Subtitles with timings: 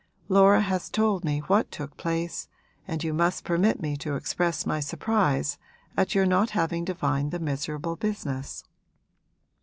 [0.29, 2.47] Laura has told me what took place,
[2.87, 5.59] and you must permit me to express my surprise
[5.95, 8.63] at your not having divined the miserable business.'